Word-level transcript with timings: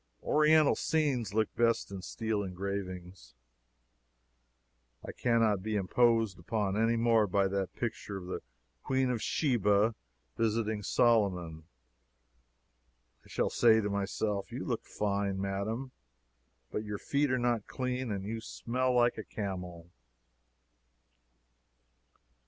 Oriental 0.23 0.75
scenes 0.75 1.31
look 1.35 1.53
best 1.55 1.91
in 1.91 2.01
steel 2.01 2.41
engravings. 2.41 3.35
I 5.05 5.11
cannot 5.11 5.61
be 5.61 5.75
imposed 5.75 6.39
upon 6.39 6.75
any 6.75 6.95
more 6.95 7.27
by 7.27 7.47
that 7.49 7.75
picture 7.75 8.17
of 8.17 8.25
the 8.25 8.41
Queen 8.81 9.11
of 9.11 9.21
Sheba 9.21 9.93
visiting 10.35 10.81
Solomon. 10.81 11.65
I 13.23 13.27
shall 13.27 13.51
say 13.51 13.79
to 13.79 13.91
myself, 13.91 14.51
You 14.51 14.65
look 14.65 14.85
fine, 14.87 15.39
Madam 15.39 15.91
but 16.71 16.83
your 16.83 16.97
feet 16.97 17.29
are 17.29 17.37
not 17.37 17.67
clean 17.67 18.11
and 18.11 18.23
you 18.25 18.41
smell 18.41 18.95
like 18.95 19.19
a 19.19 19.23
camel. 19.23 19.91